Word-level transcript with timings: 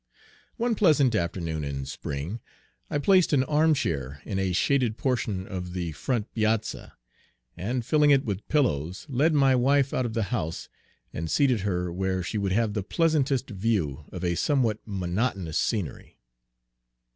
One 0.57 0.73
pleasant 0.73 1.13
afternoon 1.13 1.63
in 1.63 1.85
spring, 1.85 2.39
I 2.89 2.97
placed 2.97 3.33
an 3.33 3.43
armchair 3.43 4.19
in 4.25 4.39
a 4.39 4.51
shaded 4.51 4.97
portion 4.97 5.45
of 5.45 5.73
the 5.73 5.91
front 5.91 6.33
piazza, 6.33 6.97
and 7.55 7.85
filling 7.85 8.09
it 8.09 8.25
with 8.25 8.47
pillows 8.47 9.05
led 9.09 9.35
my 9.35 9.53
wife 9.55 9.93
out 9.93 10.07
of 10.07 10.13
the 10.15 10.23
house 10.33 10.69
and 11.13 11.29
seated 11.29 11.59
her 11.59 11.93
where 11.93 12.23
she 12.23 12.39
would 12.39 12.51
have 12.51 12.73
the 12.73 12.81
pleasantest 12.81 13.51
view 13.51 14.05
of 14.11 14.23
a 14.23 14.33
somewhat 14.33 14.79
monotonous 14.87 15.59
scenery. 15.59 16.17